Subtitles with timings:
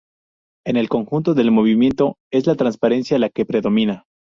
[0.65, 4.05] En el conjunto del movimiento, es la transparencia la que predomina.